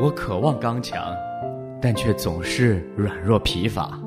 [0.00, 1.12] 我渴望刚强，
[1.82, 3.98] 但却总是软弱疲乏。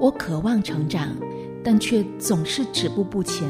[0.00, 1.10] 我渴望成长，
[1.62, 3.46] 但却总是止步不前，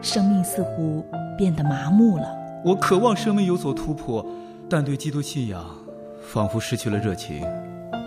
[0.00, 1.04] 生命似乎
[1.36, 2.28] 变得麻木了。
[2.64, 4.24] 我渴望生命有所突破，
[4.70, 5.64] 但对基督信仰
[6.22, 7.44] 仿佛失去了热情，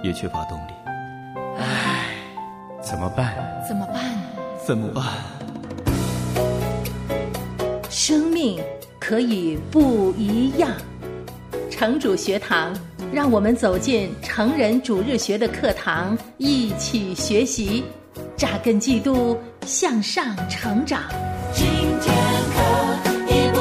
[0.01, 0.71] 也缺乏动力。
[1.57, 2.15] 唉，
[2.81, 3.35] 怎么办？
[3.67, 4.03] 怎么办？
[4.65, 5.03] 怎么办？
[7.89, 8.57] 生命
[9.01, 10.71] 可以不一样。
[11.79, 12.77] 城主学堂，
[13.13, 17.85] 让我们走进成人主日学的课堂，一起学习，
[18.35, 21.03] 扎根基督，向上成长。
[21.53, 21.65] 今
[22.01, 22.13] 天
[22.51, 22.59] 可
[23.29, 23.59] 一不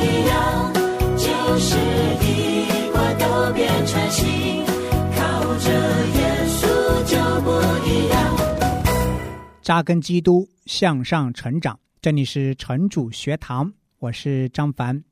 [0.00, 0.72] 一样，
[1.18, 1.76] 就是
[2.24, 4.64] 一块都变成新，
[5.14, 5.70] 靠着
[6.08, 6.64] 耶稣
[7.04, 7.50] 就不
[7.86, 8.16] 一样。
[9.60, 11.78] 扎根基督，向上成长。
[12.00, 15.04] 这里是城主学堂，我是张凡。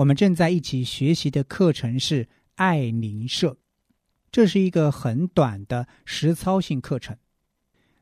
[0.00, 3.58] 我们正在一起学习的课程是爱灵社，
[4.32, 7.14] 这是一个很短的实操性课程。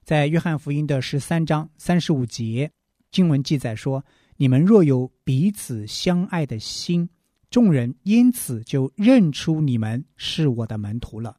[0.04, 2.70] 在约翰福音的十三章三十五节，
[3.10, 4.04] 经文记载说
[4.38, 7.10] ：“你们若有彼此相爱的心，
[7.50, 11.38] 众人因此就认出你们是我的门徒了。”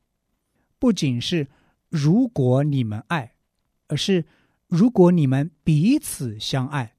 [0.78, 1.48] 不仅是
[1.88, 3.32] 如果你们爱，
[3.88, 4.26] 而是
[4.68, 6.96] 如果你们彼此相爱。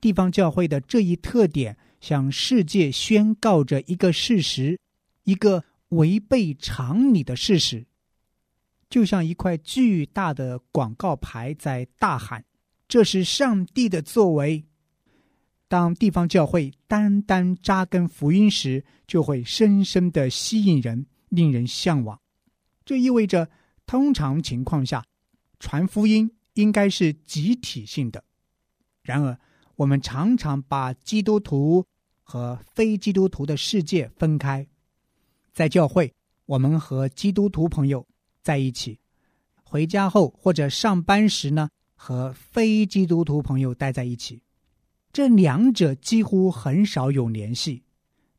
[0.00, 1.78] 地方教会的这一特点。
[2.06, 4.78] 向世界宣告着一个事实，
[5.24, 7.84] 一个违背常理的事实，
[8.88, 12.44] 就像一块巨大的广告牌在大喊
[12.86, 14.64] ：“这是上帝的作为。”
[15.66, 22.20] 当地方教会单单扎根福音时，就会深深的吸引人，令人向往。
[22.84, 23.50] 这意味着，
[23.84, 25.04] 通常情况下，
[25.58, 28.22] 传福音应该是集体性的。
[29.02, 29.36] 然而，
[29.74, 31.84] 我们常常把基督徒
[32.28, 34.66] 和非基督徒的世界分开，
[35.52, 36.12] 在教会，
[36.44, 38.04] 我们和基督徒朋友
[38.42, 38.98] 在一起；
[39.62, 44.42] 回家后或者上班时呢，和非基督徒朋友待在一起。
[45.12, 47.80] 这两者几乎很少有联系。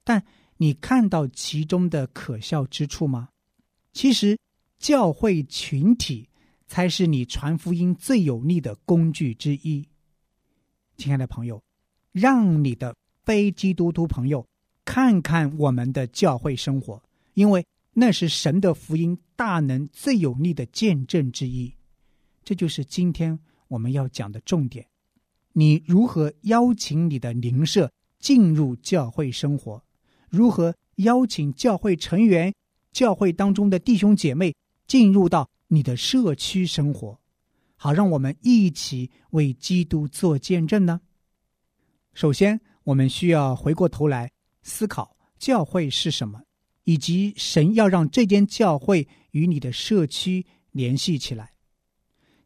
[0.03, 0.21] 但
[0.57, 3.29] 你看到其中的可笑之处吗？
[3.93, 4.37] 其实，
[4.79, 6.27] 教会群体
[6.67, 9.87] 才是你传福音最有力的工具之一。
[10.97, 11.63] 亲爱的朋友，
[12.11, 12.93] 让你的。
[13.27, 14.47] 非基督徒朋友，
[14.85, 21.75] 看看我们的教会生活，因为那是神的福音大能最有力的见证之一。
[22.45, 24.87] 这就是今天我们要讲的重点：
[25.51, 29.83] 你如何邀请你的邻舍进入教会生活？
[30.29, 32.53] 如何邀请教会成员、
[32.93, 34.55] 教会当中的弟兄姐妹
[34.87, 37.19] 进入到你的社区生活，
[37.75, 41.01] 好让我们一起为基督做见证呢？
[42.13, 42.61] 首先。
[42.87, 44.31] 我们需要回过头来
[44.61, 46.43] 思考教会是什么，
[46.85, 51.51] 以及神要让这间教会与你的社区联系起来。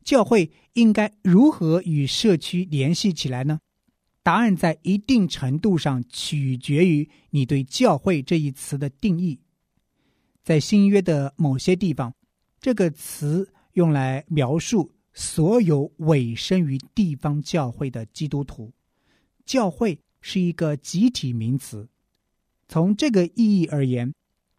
[0.03, 3.59] 教会应该如何与社区联系起来呢？
[4.23, 9.39] 答案在一定程度上取决于你对“教会”这一词的定义。
[10.41, 12.15] 在新约的某些地方，
[12.59, 18.73] 这个词用来描述所有委身于地方教会的基督徒。
[19.45, 19.99] 教会。
[20.21, 21.89] 是一个集体名词。
[22.67, 24.13] 从这个意义而言，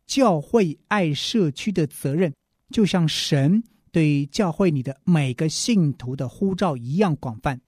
[0.06, 2.34] 教会爱社区的责任，
[2.70, 7.60] 就像神对教会里的每个信徒的呼召一样广泛。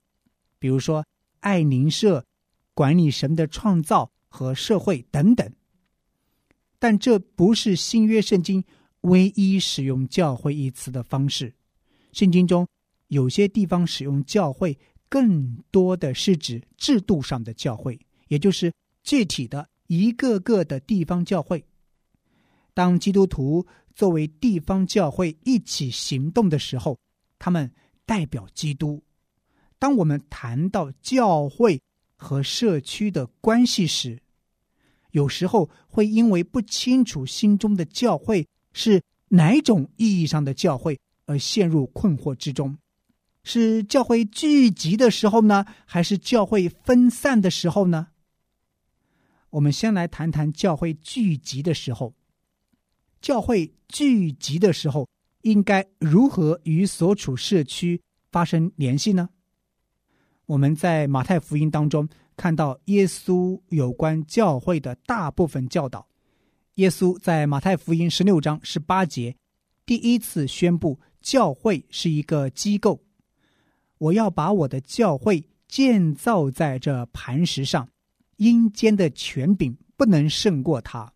[0.58, 1.04] 比如说，
[1.40, 2.24] 爱邻舍、
[2.74, 5.50] 管理神的创造和社会等等。
[6.78, 8.62] 但这不是新约圣经
[9.02, 11.54] 唯一使用“教会”一词的方式。
[12.12, 12.66] 圣经中
[13.08, 14.78] 有些地方使用“教会”。
[15.14, 18.72] 更多的是指制度上的教会，也就是
[19.04, 21.64] 具体的一个个的地方教会。
[22.74, 23.64] 当基督徒
[23.94, 26.98] 作为地方教会一起行动的时候，
[27.38, 27.70] 他们
[28.04, 29.00] 代表基督。
[29.78, 31.80] 当我们谈到教会
[32.16, 34.20] 和社区的关系时，
[35.12, 42.76] 有时候会因为不清楚心中的教会是哪种意义上的教会而陷入困惑之中。
[43.44, 48.08] 是教会聚集的时候呢，还是教会分散的时候呢？
[49.50, 52.14] 我们先来谈谈教会聚集的时候。
[53.20, 55.06] 教会聚集的时候，
[55.42, 58.00] 应该如何与所处社区
[58.32, 59.28] 发生联系呢？
[60.46, 66.08] 我们在马太福音当中看到耶稣有关教会的大部分教导。
[66.76, 69.36] 耶稣在马太福音十六章十八节
[69.86, 73.03] 第一次宣布，教会是一个机构。
[73.98, 77.88] 我要把我的教会建造在这磐石上，
[78.36, 81.12] 阴间的权柄不能胜过他。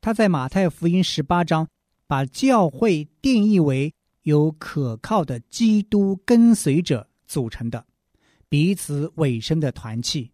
[0.00, 1.68] 他在马太福音十八章
[2.06, 7.86] 把教会定义为由可靠的基督跟随者组成的
[8.48, 10.30] 彼此委身的团契，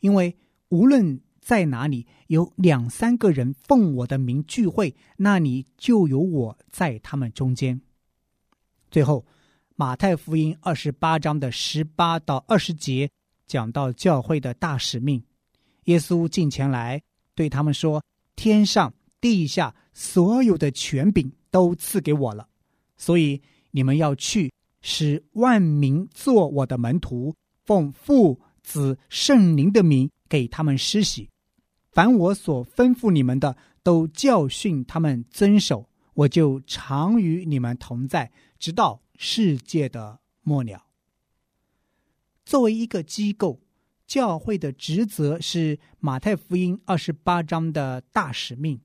[0.00, 0.36] 因为
[0.70, 7.80] 无论在哪里有两三个人奉我的名聚会，那里就有我在他们中间。
[8.90, 9.24] 最后，
[9.80, 13.10] 马太福音二十八章的十八到二十节
[13.46, 15.24] 讲到教会的大使命。
[15.84, 17.00] 耶稣进前来
[17.34, 18.04] 对他们说
[18.36, 18.92] ：“天上
[19.22, 22.46] 地下所有的权柄都赐给我了，
[22.98, 23.40] 所以
[23.70, 27.34] 你们要去，使万民做我的门徒，
[27.64, 31.30] 奉父、子、圣灵的名给他们施洗。
[31.90, 35.88] 凡我所吩咐你们的，都教训他们遵守。
[36.12, 40.86] 我就常与你们同在，直到世界的末了。”
[42.46, 43.60] 作为一个机构。
[44.06, 48.80] 教会的职责是马太福音二十八章的大使命，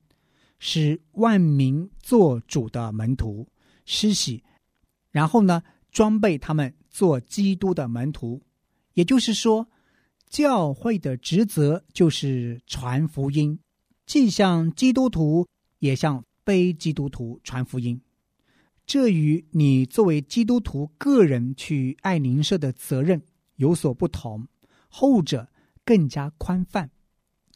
[0.60, 3.48] 使万民做主的门徒，
[3.84, 4.44] 施洗，
[5.10, 8.40] 然后呢，装备他们做基督的门徒。
[8.94, 9.66] 也就是说，
[10.28, 13.58] 教会的职责就是传福音，
[14.06, 15.48] 既向基督徒，
[15.80, 18.00] 也向非基督徒传福音。
[18.86, 23.20] 这与你作为基督徒个人去爱邻舍的责任
[23.56, 24.46] 有所不同。
[24.88, 25.46] 后者
[25.84, 26.88] 更加宽泛。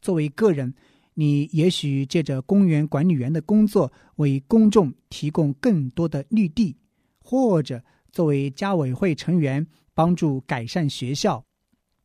[0.01, 0.73] 作为个人，
[1.13, 6.75] 你也许借着公园管理员的工作为公众提供更多的绿地，
[7.19, 11.43] 或者作为家委会成员帮助改善学校，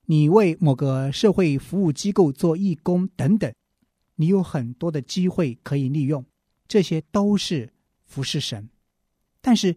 [0.06, 3.52] 你为某个社会服务机构做义工等等，
[4.14, 6.24] 你有很多的机会可以利用，
[6.68, 7.68] 这些都是
[8.04, 8.68] 服侍神。
[9.46, 9.76] 但是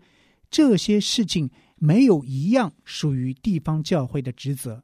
[0.49, 4.83] 这些事情没有一样属于地方教会的职责。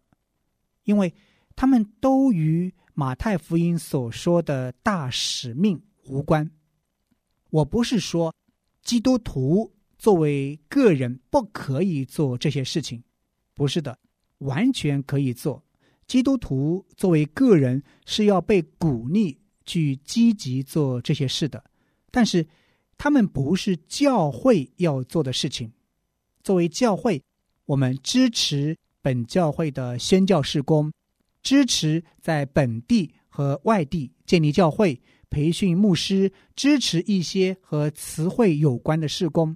[0.83, 1.11] 因为
[1.55, 6.47] 他们都与马太福音所说的大使命无关。
[7.49, 8.31] 我不是说
[8.83, 13.01] 基督徒作为个人不可以做这些事情，
[13.55, 13.97] 不是的，
[14.37, 15.65] 完全可以做。
[16.05, 21.63] 基督徒作为个人是要被鼓励去积极做这些事的，
[22.11, 22.45] 但是
[22.97, 25.71] 他们不是教会要做的事情。
[26.43, 27.21] 作为教会，
[27.65, 28.77] 我们支持。
[29.01, 30.91] 本教会的宣教事工，
[31.43, 34.99] 支持在本地和外地建立教会、
[35.29, 39.55] 培训牧师，支持一些和词汇有关的事工，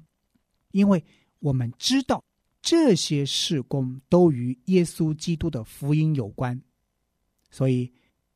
[0.70, 1.04] 因为
[1.40, 2.24] 我们知道
[2.62, 6.62] 这些事工都与耶稣基督的福音有关。
[7.50, 7.92] 所以，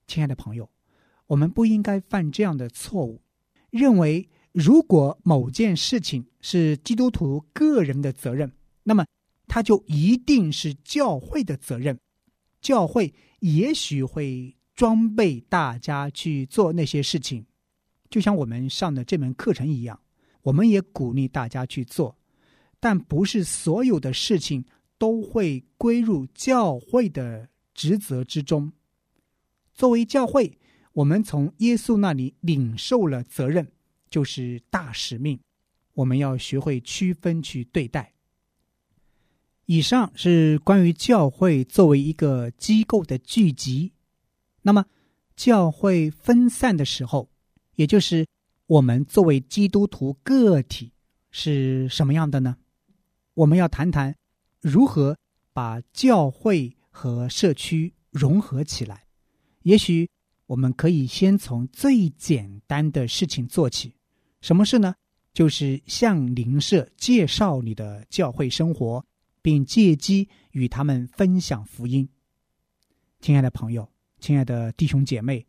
[0.08, 0.68] 亲爱的朋友，
[1.28, 3.22] 我们不应该犯这样的错误，
[3.70, 8.50] 认为如果某件事情是基督徒个人的责任，
[8.84, 9.06] 那么。
[9.46, 12.00] 他就一定是教会的责任，
[12.60, 17.46] 教会也许会装备大家去做那些事情，
[18.10, 20.00] 就像我们上的这门课程一样，
[20.42, 22.18] 我们也鼓励大家去做，
[22.80, 24.64] 但不是所有的事情
[24.98, 28.72] 都会归入教会的职责之中。
[29.74, 30.58] 作为教会，
[30.94, 33.72] 我们从耶稣那里领受了责任，
[34.14, 35.40] 就是大使命，
[35.94, 38.14] 我们要学会区分去对待。
[39.66, 43.92] 以上是关于教会作为一个机构的聚集。
[44.62, 44.86] 那么，
[45.36, 47.28] 教会分散的时候，
[47.74, 48.28] 也就是
[48.68, 50.92] 我们作为基督徒个体
[51.32, 52.58] 是什么样的呢？
[53.34, 54.16] 我们要谈谈
[54.62, 55.18] 如何
[55.54, 59.08] 把教会和社区融合起来。
[59.64, 60.08] 也许
[60.46, 63.96] 我们可以先从最简单的事情做起。
[64.44, 64.94] 什么事呢？
[65.34, 69.04] 就是向邻舍介绍你的教会生活。
[69.44, 72.08] 并借机与他们分享福音。
[73.20, 73.88] 亲爱的朋友，
[74.22, 75.46] 亲爱的弟兄姐妹，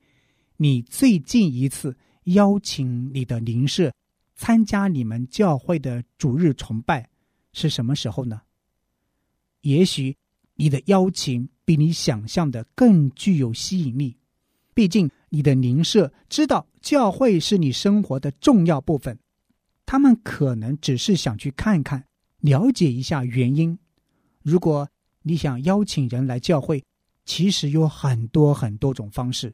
[0.57, 3.95] 你最近一次邀请你的邻舍
[4.35, 7.09] 参加你们教会的主日崇拜
[7.53, 8.43] 是什么时候呢？
[9.61, 10.17] 也许
[10.57, 14.19] 你的邀请比你想象的更具有吸引力。
[14.75, 19.19] 毕竟你的邻舍知道教会是你生活的重要部分，
[19.85, 22.05] 他们可能只是想去看看，
[22.38, 23.76] 了解一下原因。
[24.45, 24.88] 如果
[25.23, 26.85] 你想邀请人来教会，
[27.25, 29.53] 其实有很多很多种方式。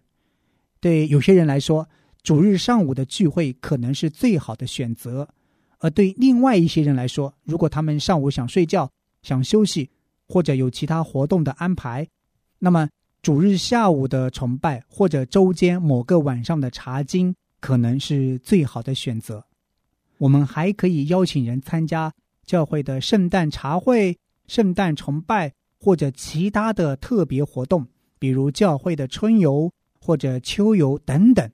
[0.80, 1.88] 对有些人来说，
[2.22, 5.26] 主日上午的聚会可能是最好的选择；
[5.78, 8.90] 而对另外一些人来说，如果他们上午想睡觉、
[9.22, 9.88] 想休息，
[10.28, 12.06] 或者有其他活动的安排，
[12.58, 12.86] 那么
[13.22, 19.44] 主日下午的崇拜或者周间某个晚上的查经可能是最好的选择。
[20.18, 22.12] 我们还可以邀请人参加
[22.44, 24.16] 教会的圣诞茶会。
[24.46, 27.86] 圣诞崇拜或者其他的特别活动，
[28.18, 31.48] 比如教会的春游或者秋游等等，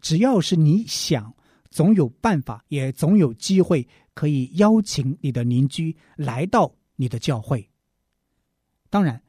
[0.00, 1.32] 只要是你想，
[1.70, 7.64] 总有办法，也总有机会可以邀请你的邻居来到你的教会。
[8.88, 9.22] 当然，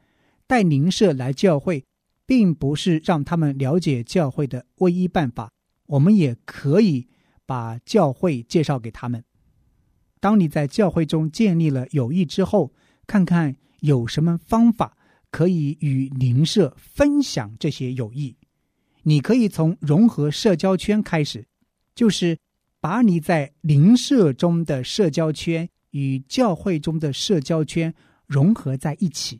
[0.51, 1.86] 带邻舍来教会，
[2.25, 5.50] 并不是让他们了解教会的唯一办法。
[5.86, 7.08] 我们也可以
[7.46, 9.24] 把教会介绍给他们。
[10.20, 12.74] 当你在教会中建立了友谊之后，
[13.08, 14.98] 看看有什么方法
[15.29, 18.36] 可以与邻舍分享这些友谊。
[19.03, 21.48] 你可以从融合社交圈开始，
[21.96, 22.38] 就是
[22.81, 27.96] 把你在邻舍中的社交圈与教会中的社交圈
[28.27, 29.39] 融合在一起。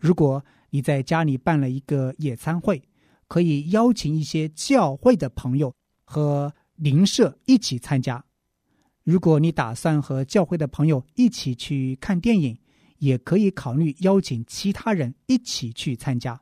[0.00, 2.82] 如果你在家里办了一个野餐会，
[3.28, 5.72] 可以邀请一些教会的朋友
[6.04, 8.24] 和邻舍一起参加。
[9.04, 12.58] 如果你打算和教会的朋友一起去看电影，
[12.98, 16.40] 也可以考虑邀请其他人一起去参加。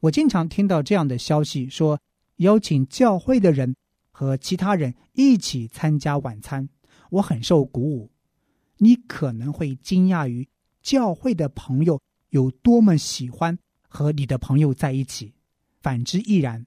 [0.00, 2.00] 我经常听到这样的消息，说
[2.36, 3.74] 邀请教会的人
[4.10, 6.68] 和其他人一起参加晚餐，
[7.10, 8.10] 我很受鼓舞。
[8.76, 10.48] 你可能会惊讶于
[10.80, 13.58] 教会的朋友有多么喜欢
[13.88, 15.32] 和你的朋友在一起，
[15.80, 16.66] 反之亦然。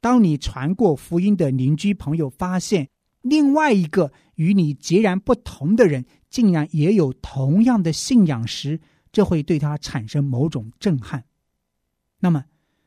[0.00, 2.88] 当你传过福音的邻居朋友发现
[3.20, 8.80] 另外一个与你截然不同的人竟然也有同样的信仰时，
[9.12, 11.24] 这会对他产生某种震撼。
[12.18, 12.44] 那么。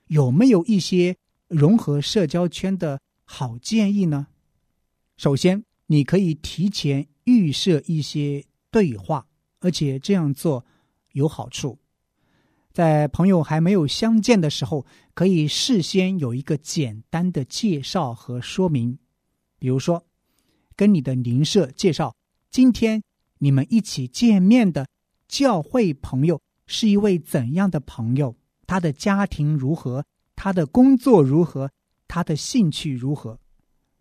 [0.08, 1.16] 有没有一些
[1.48, 4.28] 融合社交圈的好建议呢？
[5.18, 9.26] 首先，你可以提前预设一些对话，
[9.60, 10.64] 而且这样做
[11.14, 11.80] 有好处。
[12.74, 18.98] 在朋友还没有相见的时候，可以事先有一个简单的介绍和说明。
[19.60, 20.04] 比如说，
[20.76, 22.16] 跟你的邻舍介绍，
[22.50, 23.04] 今天
[23.38, 24.88] 你们一起见面的
[25.28, 28.36] 教会朋友是一位怎样的朋友。
[28.66, 30.04] 他的家庭如何？
[30.36, 31.70] 他的工作如何？
[32.08, 33.40] 他的兴趣如何？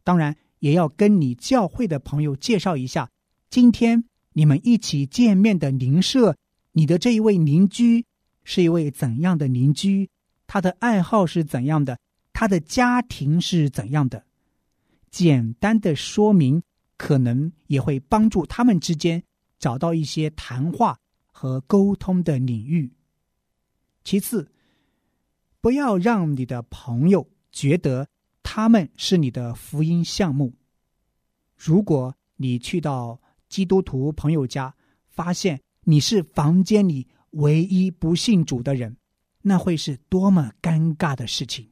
[0.03, 3.11] 当然，也要跟你教会的朋友介绍一下。
[3.51, 6.39] 今天你们一起见面的邻舍，
[6.73, 8.07] 你的这一位邻居
[8.45, 10.11] 是一位怎样的邻居？
[10.47, 11.99] 他的爱好是怎样的？
[12.33, 14.25] 他的家庭是怎样的？
[15.11, 16.63] 简单的说明，
[16.97, 19.23] 可能也会帮助他们之间
[19.59, 20.99] 找到一些谈话
[21.31, 22.93] 和沟通的领域。
[24.05, 24.51] 其次，
[25.61, 28.09] 不要让你的朋友觉得
[28.43, 30.55] 他们是你的福音项目。
[31.57, 34.75] 如果你去到基督徒朋友家，
[35.09, 38.97] 发现你是房间里唯一不信主的人，
[39.43, 41.69] 那会是多么尴尬的事情！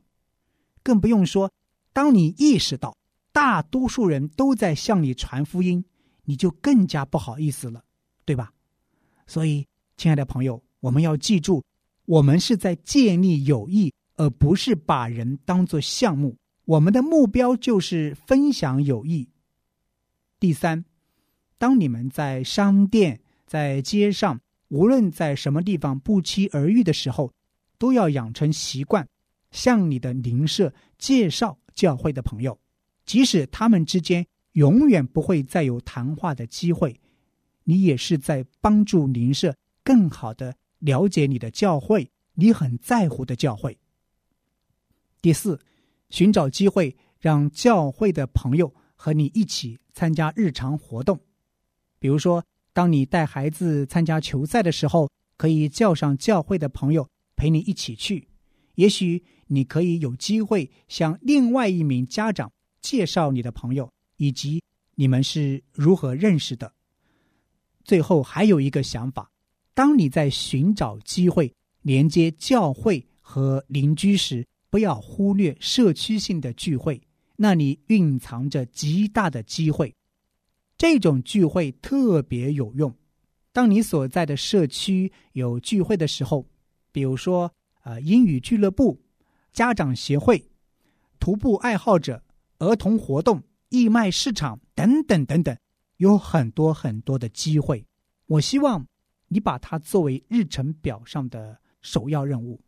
[0.83, 1.51] 更不用说，
[1.93, 2.97] 当你意识到
[3.33, 5.85] 大多数人都在向你传福音，
[6.25, 7.85] 你就更加不好意思了，
[8.25, 8.53] 对吧？
[9.27, 11.63] 所以，亲爱的朋友，我们要记住。
[12.07, 16.37] 我们是在建立友谊，而不是把人当作项目。
[16.65, 19.29] 我们的目标就是分享友谊。
[20.41, 20.85] 第三，
[21.59, 24.41] 当你们在商店、在街上，
[24.71, 27.33] 无论在什么地方不期而遇的时候，
[27.77, 29.07] 都要养成习惯，
[29.51, 32.59] 向你的邻舍介绍教会的朋友，
[33.05, 37.01] 即使他们之间永远不会再有谈话的机会，
[37.65, 40.57] 你也是在帮助邻舍更好的。
[40.79, 43.77] 了解你的教会，你很在乎的教会。
[45.21, 45.61] 第四，
[46.09, 51.21] 寻找机会让教会的朋友和你一起参加日常活动，
[51.99, 52.43] 比如说，
[52.81, 55.07] 当你带孩子参加球赛的时候，
[55.37, 57.07] 可以叫上教会的朋友
[57.37, 58.27] 陪你一起去。
[58.77, 64.63] 也许你可以有机会向另外一名家长介绍你的朋友以及
[64.95, 66.73] 你们是如何认识的。
[67.85, 69.31] 最后还有一个想法。
[69.75, 76.99] 当你在寻找机会连接教会和邻居时，不要忽略社区性的聚会，
[77.37, 79.95] 那里蕴藏着极大的机会。
[80.81, 82.97] 这种聚会特别有用。
[83.53, 86.47] 当你所在的社区有聚会的时候，
[86.91, 88.99] 比如说呃英语俱乐部、
[89.53, 90.43] 家长协会、
[91.19, 92.25] 徒步爱好者、
[92.61, 95.55] 儿童活动、义卖市场等等等等，
[95.99, 97.85] 有很多很多的机会。
[98.25, 98.83] 我希望。
[99.33, 102.61] 你把它作为日程表上的首要任务，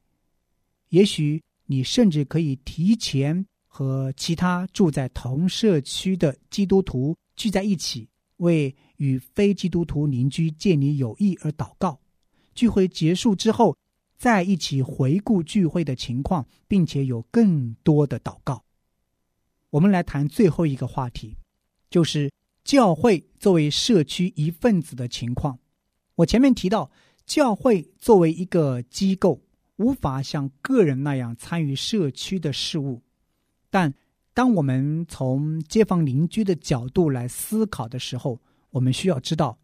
[0.90, 8.08] 也许你甚至可以提前和其他住在同社区的基督徒聚在一起，
[8.38, 12.00] 为与非基督徒邻居建立友谊而祷告。
[12.54, 13.76] 聚会结束之后，
[14.16, 18.64] 再一起回顾聚会的情况，并且有更多的祷告。
[19.70, 21.36] 我们来谈最后一个话题，
[21.88, 22.30] 就是
[22.62, 25.58] 教会作为社区一份子的情况。
[26.14, 26.90] 我前面提到，
[27.24, 29.40] 教会作为一个机构，
[29.76, 33.00] 无法像个人那样参与社区的事务，
[33.70, 33.94] 但
[34.34, 39.58] 当我们从街坊邻居的角度来思考的时候，我们需要知道，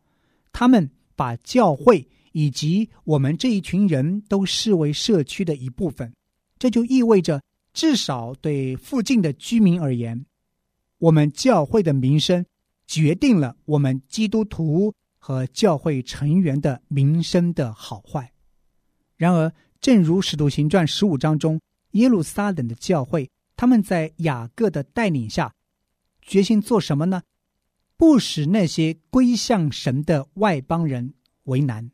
[0.53, 6.13] 他们把教会以及我们这一群人都视为社区的一部分。
[6.59, 7.41] 这就意味着，
[7.73, 10.27] 至少对附近的居民而言，
[10.99, 12.45] 我们教会的名声
[12.87, 18.31] 决定了我们基督徒和教会成员的名声的好坏。
[19.17, 21.59] 然而，正如《使徒行传》十五章中，
[21.93, 23.31] 耶路撒冷的教会。
[23.59, 25.53] 他们在雅各的带领下，
[26.23, 27.25] 决心做什么呢？
[27.97, 31.13] 不使那些归向神的外邦人
[31.43, 31.91] 为难。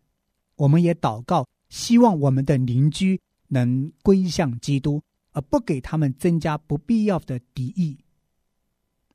[0.57, 3.19] 我们也祷告，希望我们的邻居
[3.49, 5.03] 能归向基督，
[5.33, 7.99] 而不给他们增加不必要的敌意。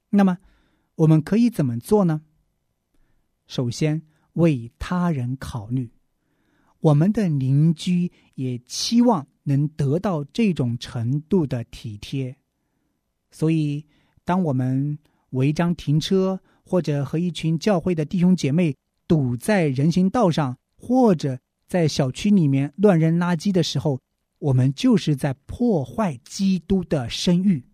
[0.09, 0.39] 那么，
[0.95, 2.23] 我们可以怎么做呢？
[3.45, 4.01] 首先，
[4.33, 5.91] 为他人考虑，
[6.79, 12.35] 我们的邻居也期望能得到这种程度的体贴。
[13.31, 13.85] 所以，
[14.23, 14.97] 当我们
[15.31, 18.75] 违章停车，或者和一群教会的弟兄姐妹
[19.07, 23.99] 堵在人行道上，或者在小区里面乱扔垃圾的时候，
[24.39, 27.65] 我们就是在破坏基督的声誉。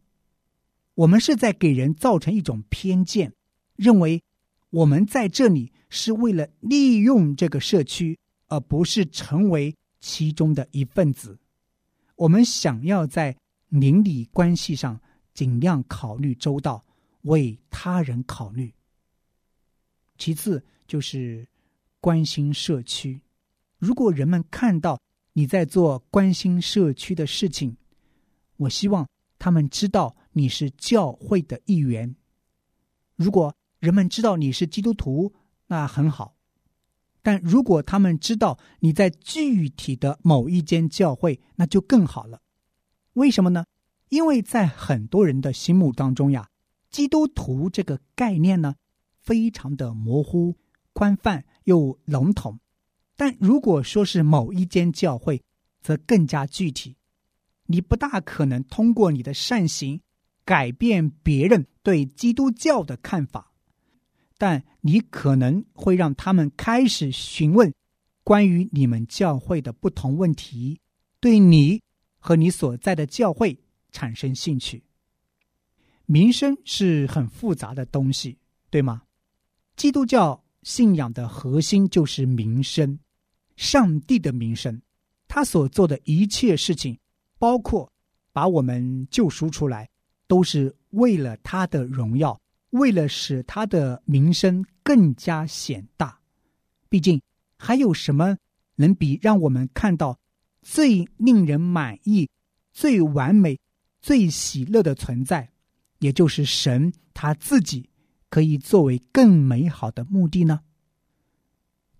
[0.95, 3.33] 我们是在给人造成一种偏见，
[3.75, 4.23] 认为
[4.69, 8.17] 我们在这里是为了利用这个社区，
[8.47, 11.37] 而不是成为其中的一份子。
[12.15, 13.35] 我们想要在
[13.69, 14.99] 邻里关系上。
[15.33, 16.81] 尽量考虑周到，
[17.23, 18.73] 为他人考虑。
[20.17, 21.45] 其次就是
[21.99, 23.19] 关心社区。
[23.77, 24.97] 如果人们看到
[25.33, 27.75] 你在做关心社区的事情，
[28.55, 29.05] 我希望
[29.37, 32.15] 他们知道你是教会的一员。
[33.17, 35.33] 如果人们知道你是基督徒，
[35.67, 36.34] 那很好；
[37.25, 42.39] 但如果他们知道你在具体的某一间教会，那就更好了。
[43.13, 43.65] 为什么呢？
[44.09, 46.49] 因为在很多人的心目当中呀，
[46.91, 48.75] 基督徒这个概念呢，
[49.17, 50.55] 非常的模糊、
[50.93, 52.59] 宽泛又笼统。
[53.15, 55.41] 但如果说是某一间教会，
[55.81, 56.95] 则更加具体。
[57.65, 59.99] 你不大可能通过你的善行
[60.43, 63.51] 改变别人对基督教的看法，
[64.37, 67.73] 但你可能会让他们开始询问
[68.23, 70.79] 关于你们教会的不同问题，
[71.19, 71.81] 对你
[72.19, 73.59] 和你所在的教会。
[73.91, 74.83] 产生兴趣，
[76.05, 78.37] 名声是很复杂的东西，
[78.69, 79.03] 对吗？
[79.77, 82.99] 基督教信仰的核心就是名声，
[83.55, 84.81] 上帝的名声，
[85.29, 86.99] 他所做的一切事情，
[87.39, 87.89] 包括
[88.33, 89.89] 把我们救赎出来，
[90.27, 92.37] 都是为了他的荣耀，
[92.75, 96.19] 为了使他的名声更加显大。
[96.89, 97.21] 毕竟，
[97.57, 98.37] 还有什么
[98.75, 100.19] 能比让我们看到
[100.61, 102.29] 最令人满意、
[102.71, 103.57] 最完美？
[104.01, 105.49] 最喜乐的存在，
[105.97, 107.89] 也就是神他自己，
[108.29, 110.59] 可以作为更美好的目的呢。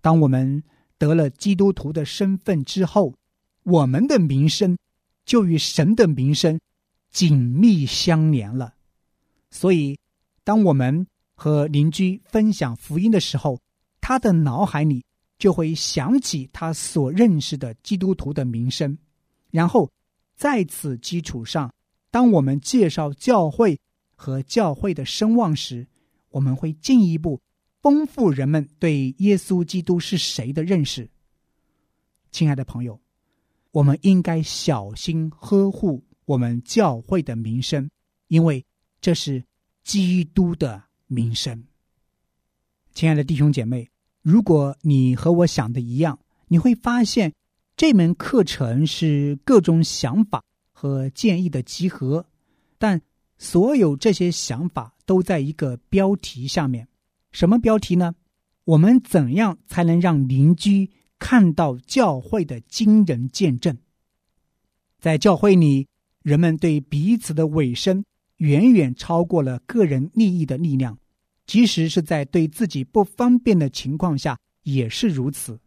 [0.00, 0.62] 当我们
[0.98, 3.14] 得了基督徒的身份之后，
[3.64, 4.78] 我们的名声
[5.24, 6.60] 就与神的名声
[7.10, 8.76] 紧密相连了。
[9.50, 9.98] 所以，
[10.46, 11.04] 当我们
[11.34, 13.60] 和邻居分享福音的时候，
[14.00, 15.04] 他的脑海里
[15.40, 18.96] 就会想起他所认识的基督徒的名声，
[19.50, 19.90] 然后
[20.36, 21.74] 在此基础上。
[22.12, 23.76] 当我们介绍教会
[24.14, 25.84] 和教会的声望时，
[26.30, 27.40] 我们会进一步
[27.82, 31.10] 丰富人们对耶稣基督是谁的认识。
[32.30, 33.00] 亲爱的朋友，
[33.72, 37.90] 我们应该小心呵护我们教会的名声，
[38.28, 38.64] 因为
[39.00, 39.42] 这是
[39.86, 41.64] 基督的名声。
[42.92, 43.88] 亲爱的弟兄姐妹，
[44.20, 46.18] 如果你和我想的一样，
[46.48, 47.32] 你会发现
[47.76, 50.42] 这门课程是各种想法。
[50.78, 52.26] 和建议的集合，
[52.76, 53.00] 但
[53.38, 56.86] 所有这些想法都在一个标题下面。
[57.32, 58.14] 什么标题呢？
[58.64, 63.74] 我们怎样才能让邻居看到教会的惊人见证？
[65.00, 65.88] 在教会里，
[66.22, 68.04] 人们对彼此的委身
[68.38, 70.98] 远远超过了个人利益的力量，
[71.46, 75.58] 即使是在对自己不方便的情况下也是如此。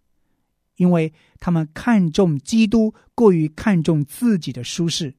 [0.76, 5.14] 因为他们看重基督，过于看重自己的舒适。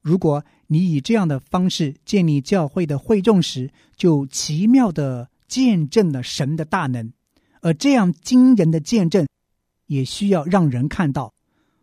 [0.00, 7.12] 如果你以这样的方式建立教会的会众时，就奇妙的见证了神的大能。
[7.60, 9.26] 而这样惊人的见证，
[9.86, 11.34] 也需要让人看到。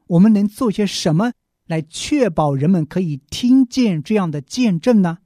[0.07, 1.33] 我们能做些什么
[1.65, 5.19] 来确保人们可以听见这样的见证呢？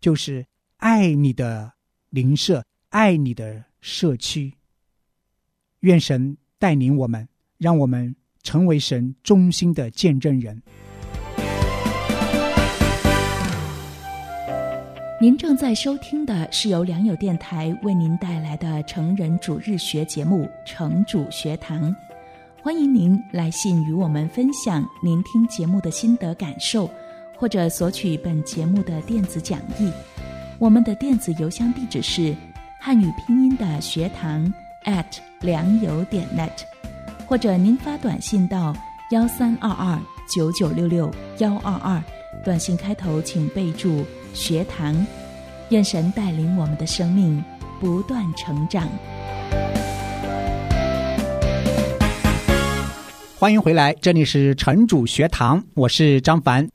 [0.00, 0.46] 就是
[0.76, 1.72] 爱你的
[2.10, 4.54] 邻舍，爱你的社区。
[5.80, 6.36] 愿神。
[6.58, 10.62] 带领我们，让我们成为神忠心的见证人。
[15.20, 21.90] 您正在收听的是由良友电台为您带来的成人主日学节目《成主学堂》，
[22.66, 26.90] 欢迎您来信与我们分享您听节目的心得感受，
[27.36, 29.88] 或者索取本节目的电子讲义。
[30.58, 32.34] 我们的电子邮箱地址是
[32.80, 34.52] 汉语拼音的学堂
[34.84, 35.04] at
[35.42, 36.50] 良友点 net，
[37.24, 38.74] 或者您发短信到
[39.12, 39.96] 幺三二二
[40.28, 42.02] 九九六六幺二二，
[42.44, 44.04] 短信开头请备注。
[44.34, 45.06] 学堂，
[45.68, 47.40] 愿神带领我们的生命
[47.78, 48.88] 不断成长。
[53.38, 56.66] 欢迎回来，这里是城主学堂，我是张凡，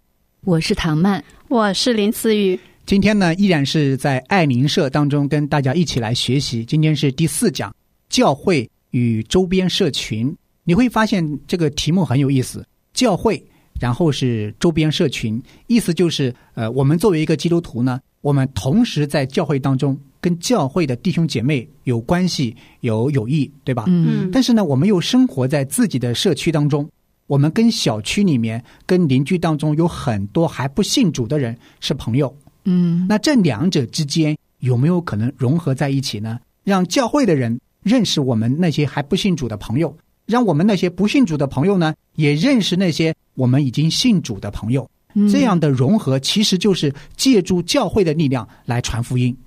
[0.41, 2.59] 我是唐曼，我是林思雨。
[2.85, 6.63] 今天呢，依然是在爱邻社当中跟大家一起来学习。
[6.63, 7.75] 今天是第四讲，
[8.09, 10.31] 教会与周边社群。
[10.63, 13.43] 你会发现这个题目很有意思，教会。
[13.79, 23.85] 然后是周边社群，意思就是，呃，我们作为一个基督徒呢，我们同时在教会当中跟教会的弟兄姐妹有关系、有友谊，对吧？
[23.87, 24.29] 嗯。
[24.31, 26.87] 但是呢，我们又生活在自己的社区当中，
[27.27, 32.33] 我们跟小区里面、跟邻居当中有很多还不信主的人是朋友。
[32.65, 33.05] 嗯。
[33.09, 36.39] 那这两者之间有没有可能融合在一起呢？
[36.63, 39.97] 让教会的人认识我们那些还不信主的朋友？
[40.27, 44.87] 让我们那些不信主的朋友呢，也认识那些我们已经信主的朋友。
[45.29, 49.35] 这样的融合，其实就是借助教会的力量来传福音。
[49.35, 49.43] 嗯，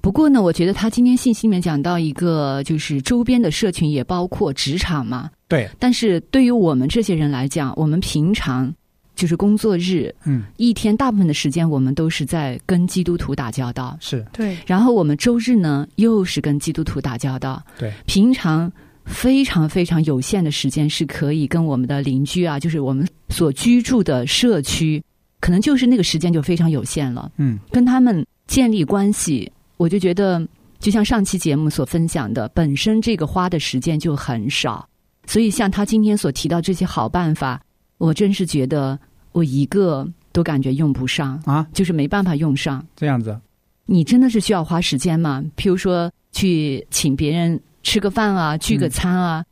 [0.00, 5.30] 不过呢，我觉得他今天信息里面讲到一个，就是周边的社群也包括职场嘛。
[5.48, 5.68] 对。
[5.78, 8.72] 但是对于我们这些人来讲，我们平常
[9.14, 13.96] 就是工作日，嗯，一天大部分的时间我们都是在跟基督徒打交道。
[14.00, 14.56] 是对。
[14.66, 17.62] 然后我们周日呢，又是跟基督徒打交道。
[17.78, 17.92] 对。
[18.06, 18.70] 平常。
[19.08, 25.00] 非常非常有限的时间是可以跟我们的邻居啊，就是我们所居住的社区，
[25.38, 27.30] 可能就是那个时间就非常有限了。
[27.36, 30.46] 嗯，跟他们建立关系，我就觉得，
[30.78, 34.88] 就像上期节目所分享的，本身这个花的时间就很少，
[35.26, 37.60] 所以像他今天所提到这些好办法，
[37.98, 38.98] 我真是觉得
[39.32, 42.84] 我一个都感觉用不上啊，就是没办法用上。
[42.96, 43.38] 这样子，
[43.84, 45.44] 你真的是需要花时间吗？
[45.56, 47.60] 譬如说去请别人。
[47.88, 49.44] 吃个饭啊，聚个餐啊。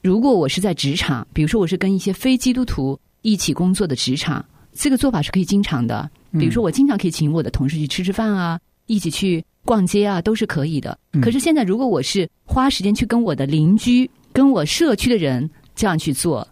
[0.00, 4.42] 如果我是在职场，比如说我是跟一些非基督徒一起工作的职场，
[4.74, 6.08] 这个做法是可以经常的。
[6.32, 10.98] 比如说我经常可以请我的同事去吃吃饭啊，一起去逛街啊，都是可以的。
[11.22, 16.46] 可是现在如果我是花时间去跟我的邻居、跟我社区的人这样去做，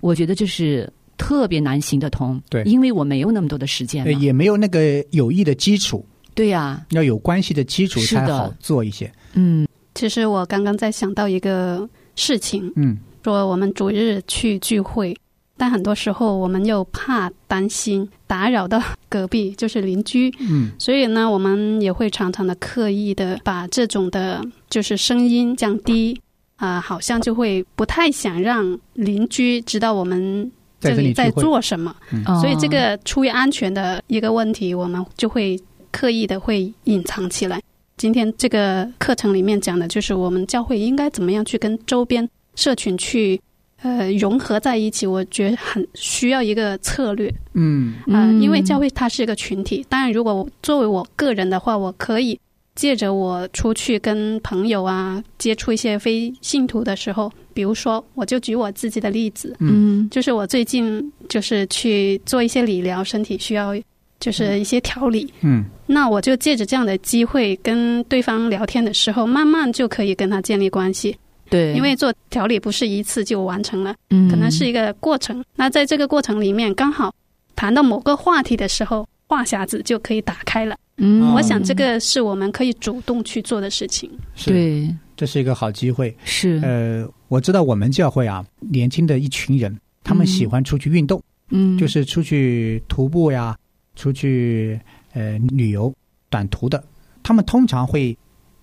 [0.00, 2.40] 我觉得这是特别难行得通。
[2.48, 6.04] 对，因为我没有那么多的时间，也没有那个有益的基础。
[6.34, 9.12] 对呀，要有关系的基础才好做一些。
[9.34, 9.66] 嗯。
[9.92, 15.14] 其实我刚刚在想到一个事情，嗯，说我们逐日去聚会，
[15.60, 26.18] 但很多时候我们又怕担心打扰到隔壁，就是邻居，嗯，所以呢，我们也会常常的刻意的把这种的，就是声音降低，
[26.56, 31.94] 啊，好像就会不太想让邻居知道我们这里在做什么，
[32.40, 35.60] 所以这个出于安全的一个问题，我们就会
[35.92, 37.60] 刻意的会隐藏起来。
[37.98, 43.38] 今天这个课程里面讲的就是我们教会应该怎么样去跟周边社群去
[43.82, 47.32] 呃融合在一起，我觉得很需要一个策略。
[47.54, 52.38] 嗯啊，因为教会它是一个群体，当然如果作为我个人的话，我可以
[52.74, 63.74] 借着我出去跟朋友啊接触一些非信徒的时候，比如说我就举我自己的例子，嗯，就是我最近就是去做一些理疗，身体需要。
[64.20, 71.16] 就是一些调理，嗯，那我就借着这样的机会跟对方聊天的时候，慢慢就可以跟他建立关系。
[71.50, 75.44] 对，因为做调理不是一次就完成了，嗯，可能是一个过程。
[75.56, 77.12] 那在这个过程里面，刚好
[77.56, 80.76] 谈到某个话题的时候，话匣子就可以打开了。
[80.96, 84.10] 嗯，我想这个是我们可以主动去做的事情。
[84.46, 86.16] 对，这是一个好机会。
[86.24, 93.56] 是，呃，我知道我们教会啊，年轻的一群人，他们喜欢出去运动，嗯，就是出去徒步呀。
[93.96, 94.80] 出去
[95.12, 95.92] 呃旅游
[96.30, 96.82] 短途的，
[97.22, 98.16] 他们通常会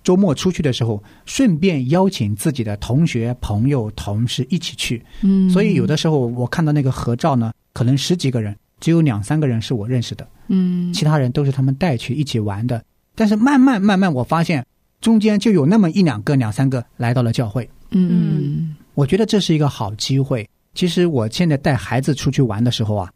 [0.08, 5.04] 周末出去的时候，顺便邀请自己的同学、朋友、同事一起去。
[5.22, 12.82] 嗯，所以有的时候我看到那个合照呢，可能十几个人，只有两三个人是我认识的，嗯，其他人都是他们带去一起玩的。
[13.16, 14.66] 但是慢慢慢慢，我发现
[15.02, 17.70] 中间就有那么一两个、两三个来到了教会。
[17.90, 20.48] 嗯，我觉得这是一个好机会。
[20.74, 23.12] 其实我现在带孩子出去玩的时候啊，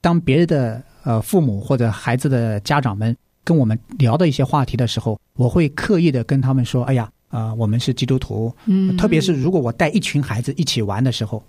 [0.00, 0.80] 当别人的。
[1.02, 3.16] 呃，父母或者孩子的家长们
[3.50, 11.42] 跟我们聊的一些话题的时候，我会刻意的跟他们说：“哎呀，啊，我们是基督徒。”嗯，特别是如果我带一群孩子一起玩的时候，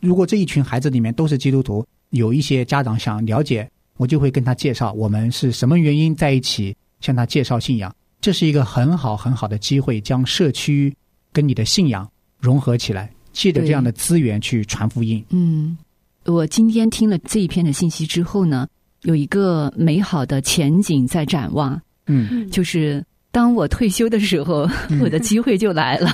[0.00, 7.94] 如果这一群孩子里面都是基督徒，有一些家长想了解我就会跟他介绍我们是什么原因在一起，向他介绍信仰。
[8.20, 10.92] 这是一个很好很好的机会，将社区
[11.32, 15.24] 跟你的信仰融合起来，借着这样的资源去传福音。
[15.28, 15.78] 嗯，
[16.24, 18.66] 我今天听了这一篇的信息之后呢，
[19.04, 21.80] 有一个美好的前景在展望。
[22.06, 24.68] 嗯，就是当我退休的时候，
[25.00, 26.10] 我的机会就来了，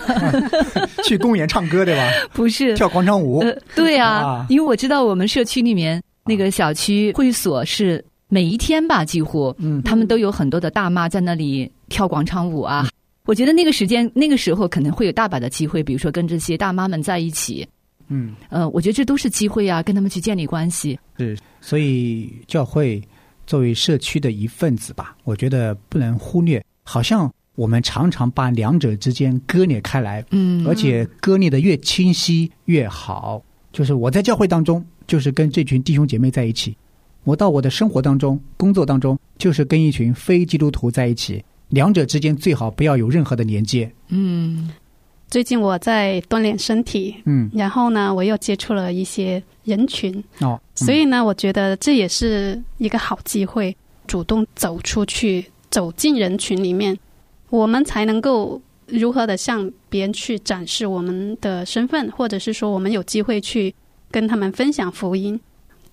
[1.05, 2.09] 去公园唱歌对吧？
[2.33, 3.41] 不是跳广场舞？
[3.41, 11.71] 呃，对啊，因为我知道我们社区里面那个小区会所是每一天吧，几乎，嗯，他们都有很多的大妈在那里。
[11.91, 12.89] 跳广场舞啊！
[13.25, 17.67] 我觉得那个时间、那个时候可能会有大把的机会，比如说跟这些大妈们在一起。
[18.11, 20.99] 嗯，呃，我觉得这都是机会啊，跟他们去建立关系。
[21.17, 23.01] 是，所以教会
[23.47, 26.63] 作为社区的一份子吧，我觉得不能忽略。
[26.83, 33.43] 好像我们常常把两者之间割裂开来，嗯，而且割裂的越清晰越好。
[33.73, 36.73] 就是我在教会当中，就是跟这群弟兄姐妹在一起；
[37.23, 41.45] 我到我的生活当中、工作当中，就是跟一群非基督徒在一起。
[41.69, 43.89] 两者之间最好不要有任何的连接。
[44.09, 44.69] 嗯，
[45.31, 53.75] 最近我在锻炼身体，嗯，然后呢，我又接触了一些人群，哦，所以呢，我觉得这也是一个好机会，
[54.09, 56.99] 主动走出去，走进人群里面，
[57.49, 63.73] 我们才能够如何的向别人去展示我们的身份，或者是说我们有机会去
[64.11, 65.41] 跟他们分享福音。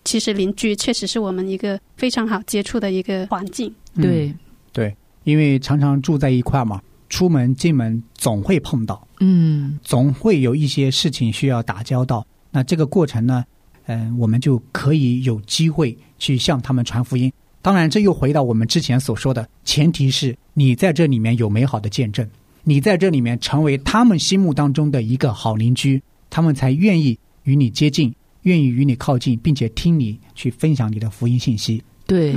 [0.03, 3.71] 其实邻居确实是我们一个非常好接触的一个环境。
[4.01, 4.33] 对，
[4.73, 4.95] 对。
[5.25, 12.25] 因为常常住在一块嘛，出门进门总会碰到，嗯，总会有一些事情需要打交道。
[12.51, 13.43] 那这个过程呢，
[13.85, 17.31] 嗯，我们就可以有机会去向他们传福音。
[17.61, 22.27] 当然，这又回到我们之前所说的，前提是你在这里面有美好的见证，
[22.63, 31.83] 你在这里面成为他们心目当中的一个好邻居，他们才愿意与你接近，愿意与你靠近，并且听你去分享你的福音信息。
[32.05, 32.33] 对。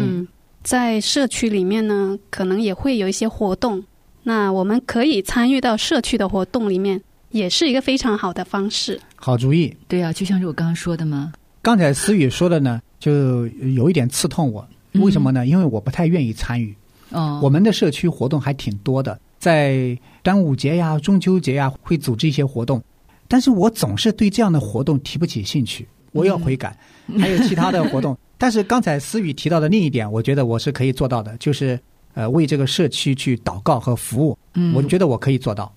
[0.62, 3.82] 在社区里面呢，可能也会有一些活动，
[4.22, 9.00] 那我们可以参与到社区的活动里面，也是一个非常好的方式。
[9.16, 11.32] 好主意，对啊，就像是我刚刚说的嘛。
[11.62, 14.66] 刚才思雨说的呢，就有一点刺痛我。
[14.94, 15.46] 为什么呢？
[15.46, 16.74] 因为我不太愿意参与。
[17.10, 22.82] 哦，我们的社区活动还挺多的，在端午节呀、中秋节呀，会组织一些活动，
[23.28, 26.76] 但是我总是对这样的活动提不起兴趣，我要悔改。
[27.18, 28.16] 还有其他的活动。
[28.38, 31.78] 但是刚才思雨提到的另一点，我觉得我是可以做到的，就是
[32.14, 34.38] 呃为这个社区去祷告和服务。
[34.54, 35.72] 嗯，我觉得我可以做到。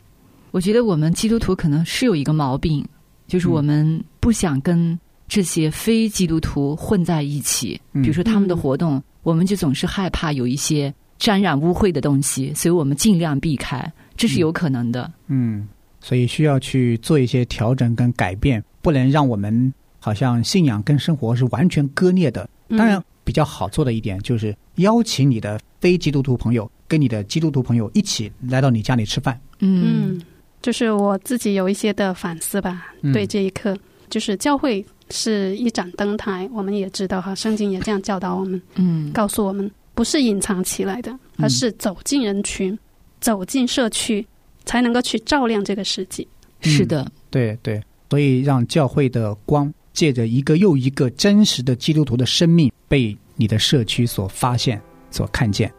[0.52, 2.86] 我觉得我们基督徒可能是有一个毛病，
[3.28, 7.80] 就是我们不想跟这些非基督徒混在一起。
[7.94, 15.12] 比如说他们的活动，我们就总是害怕有一些沾染污秽的东西，所以我们尽量避开，这是有可能的。
[15.28, 15.68] 嗯，
[16.00, 22.48] 所以需要去做一些调整跟改变，不能让我们好像信仰跟生活是完全割裂的。
[22.70, 29.40] 当然，比较好做的一点就是邀请你的非基督徒朋友跟你的基督徒朋友一起来到你家里吃饭。
[29.60, 30.22] 嗯，
[30.62, 32.94] 就是我自己有一些的反思吧。
[33.14, 33.78] 对这一刻，
[34.10, 38.62] 就是教会是一盏灯台，我们也知道哈，圣经也这样教导我们。
[38.76, 42.78] 嗯，告诉我们不是隐藏起来的，而是走进人群、
[43.20, 44.26] 走进社区，
[44.66, 46.26] 才能够去照亮这个世界。
[46.62, 49.74] 是的，对对，所以让教会的光。
[49.94, 55.72] 借着一个又一个真实的基督徒的生命被你的社区所发现、所看见，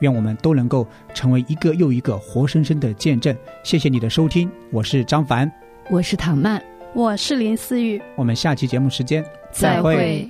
[0.00, 3.36] 愿我们都能够成为一个又一个活生生的见证。
[3.64, 5.50] 谢谢你的收听，我是张凡，
[5.90, 6.62] 我是唐曼，
[6.94, 10.28] 我是林思雨，我们下期节目时间再会。